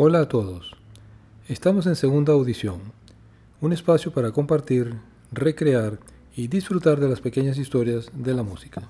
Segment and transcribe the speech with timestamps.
[0.00, 0.76] Hola a todos.
[1.48, 2.78] Estamos en segunda audición,
[3.60, 4.94] un espacio para compartir,
[5.32, 5.98] recrear
[6.36, 8.82] y disfrutar de las pequeñas historias de la música.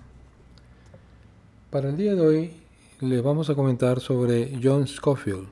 [1.70, 2.52] Para el día de hoy
[3.00, 5.48] les vamos a comentar sobre John Scofield.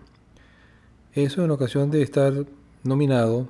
[1.15, 2.35] Eso en ocasión de estar
[2.83, 3.49] nominado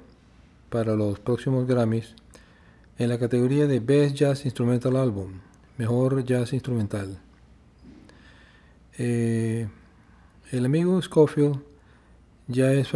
[0.71, 2.15] para los próximos Grammys
[2.99, 5.41] en la categoría de Best Jazz Instrumental Album,
[5.77, 7.19] mejor jazz instrumental.
[8.97, 9.67] Eh,
[10.53, 11.75] el amigo Scofield
[12.49, 12.93] ya, es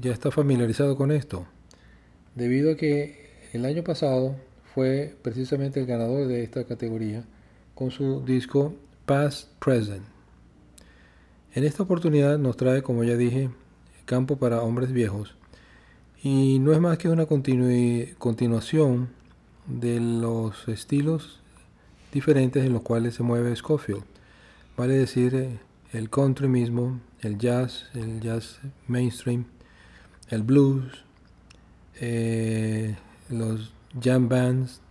[0.00, 1.46] ya está familiarizado con esto,
[2.34, 4.36] debido a que el año pasado
[4.74, 7.24] fue precisamente el ganador de esta categoría
[7.74, 8.74] con su disco
[9.06, 10.04] Past Present.
[11.54, 13.48] En esta oportunidad nos trae, como ya dije,
[14.04, 15.34] Campo para Hombres Viejos,
[16.22, 19.08] y no es más que una continuación
[19.66, 21.40] de los estilos
[22.12, 24.04] diferentes en los cuales se mueve Scofield.
[24.76, 25.58] Vale decir, eh,
[25.96, 29.46] el country mismo, el jazz, el jazz mainstream,
[30.28, 31.04] el blues,
[32.00, 32.96] eh,
[33.30, 34.82] los jam bands,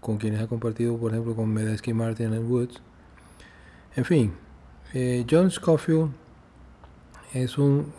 [0.00, 2.80] con quienes ha compartido, por ejemplo, con Medeski Martin and Woods.
[3.96, 4.32] En fin,
[4.92, 6.12] eh, John Scofield
[7.32, 7.92] es un,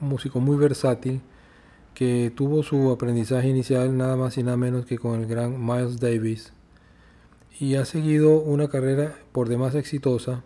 [0.00, 1.20] músico muy versátil
[1.94, 6.00] que tuvo su aprendizaje inicial nada más y nada menos que con el gran Miles
[6.00, 6.52] Davis
[7.60, 10.44] y ha seguido una carrera por demás exitosa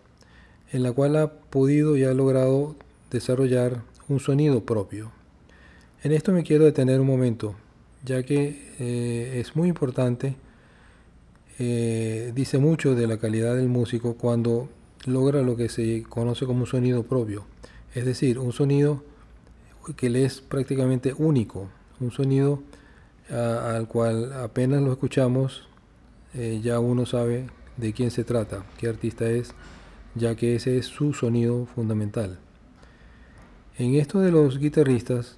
[0.71, 2.75] en la cual ha podido y ha logrado
[3.11, 5.11] desarrollar un sonido propio.
[6.03, 7.55] En esto me quiero detener un momento,
[8.03, 10.35] ya que eh, es muy importante,
[11.59, 14.69] eh, dice mucho de la calidad del músico cuando
[15.05, 17.45] logra lo que se conoce como un sonido propio,
[17.93, 19.03] es decir, un sonido
[19.95, 21.69] que le es prácticamente único,
[21.99, 22.63] un sonido
[23.29, 25.67] al cual apenas lo escuchamos
[26.35, 27.45] eh, ya uno sabe
[27.77, 29.53] de quién se trata, qué artista es
[30.15, 32.39] ya que ese es su sonido fundamental.
[33.77, 35.37] En esto de los guitarristas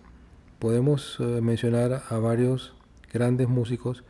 [0.59, 2.73] podemos eh, mencionar a varios
[3.11, 4.03] grandes músicos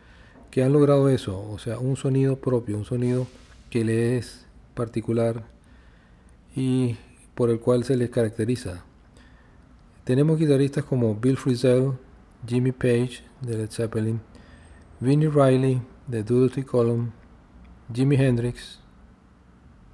[0.50, 3.28] que han logrado eso, o sea, un sonido propio, un sonido
[3.70, 5.44] que le es particular
[6.56, 6.96] y
[7.36, 8.84] por el cual se les caracteriza.
[10.06, 11.94] Tenemos guitarristas como Bill Frisell,
[12.47, 14.22] Jimmy Page de Led Zeppelin,
[15.00, 17.12] Vinnie Riley de Duty Column,
[17.94, 18.80] Jimi Hendrix,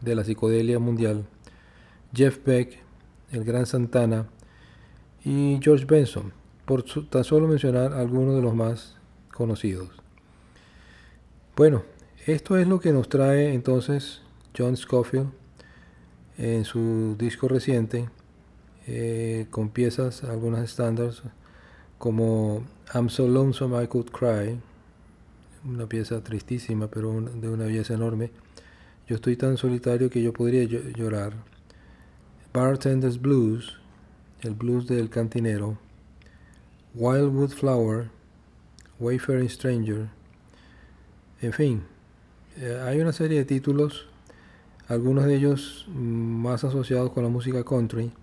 [0.01, 1.25] de la psicodelia mundial,
[2.13, 2.79] Jeff Beck,
[3.31, 4.27] el gran Santana
[5.23, 6.33] y George Benson,
[6.65, 8.97] por tan solo mencionar algunos de los más
[9.33, 9.89] conocidos.
[11.55, 11.83] Bueno,
[12.25, 14.21] esto es lo que nos trae entonces
[14.57, 15.29] John Scofield
[16.37, 18.09] en su disco reciente,
[18.87, 21.21] eh, con piezas, algunas estándares,
[21.97, 22.63] como
[22.93, 24.59] I'm So Lonesome I Could Cry,
[25.63, 28.31] una pieza tristísima, pero de una belleza enorme,
[29.11, 31.33] yo estoy tan solitario que yo podría llorar.
[32.53, 33.77] Bartender's Blues,
[34.39, 35.77] el blues del cantinero.
[36.95, 38.09] Wildwood Flower,
[39.01, 40.07] Wayfaring Stranger.
[41.41, 41.83] En fin,
[42.55, 44.07] eh, hay una serie de títulos,
[44.87, 48.13] algunos de ellos más asociados con la música country.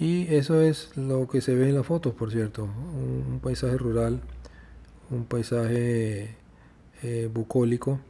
[0.00, 2.64] Y eso es lo que se ve en las fotos, por cierto.
[2.64, 4.22] Un, paisaje rural,
[5.10, 6.34] un paisaje
[7.02, 8.00] eh, bucólico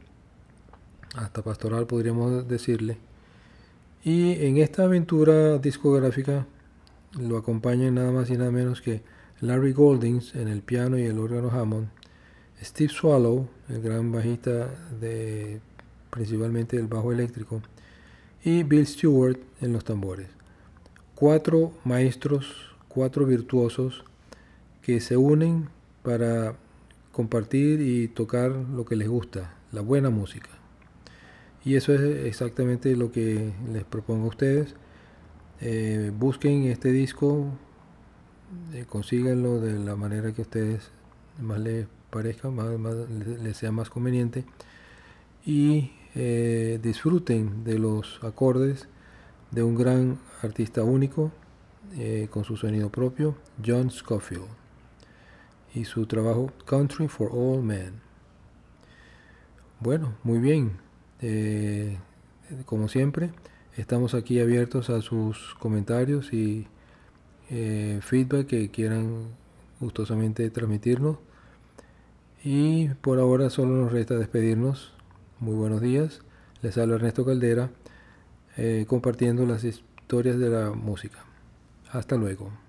[1.15, 2.97] hasta pastoral podríamos decirle.
[4.03, 6.45] Y en esta aventura discográfica
[7.19, 9.01] lo acompañan nada más y nada menos que
[9.39, 11.87] Larry Goldings en el piano y el órgano Hammond,
[12.61, 14.69] Steve Swallow, el gran bajista
[14.99, 15.59] de
[16.09, 17.61] principalmente el bajo eléctrico,
[18.43, 20.27] y Bill Stewart en los tambores.
[21.15, 24.03] Cuatro maestros, cuatro virtuosos
[24.81, 25.69] que se unen
[26.03, 26.55] para
[27.11, 30.62] compartir y tocar lo que les gusta, la buena música.
[31.65, 34.75] Y eso es exactamente lo que les propongo a ustedes.
[35.61, 37.45] Eh, busquen este disco,
[38.73, 40.91] eh, consíganlo de la manera que a ustedes
[41.39, 42.69] más les parezca, más,
[43.09, 44.43] les sea más conveniente.
[45.45, 48.89] Y eh, disfruten de los acordes
[49.51, 51.31] de un gran artista único
[52.31, 54.47] con su sonido propio, John Scofield,
[55.75, 58.01] y su trabajo Country for All Men.
[59.79, 60.82] Bueno, muy bien.
[61.25, 61.97] Eh,
[62.65, 63.31] como siempre,
[63.77, 66.67] estamos aquí abiertos a sus comentarios y
[67.49, 69.29] eh, feedback que quieran
[69.79, 71.17] gustosamente transmitirnos.
[72.43, 74.91] Y por ahora solo nos resta despedirnos.
[75.39, 76.21] Muy buenos días.
[76.61, 77.71] Les habla Ernesto Caldera,
[78.57, 81.23] eh, compartiendo las historias de la música.
[81.91, 82.62] Hasta luego.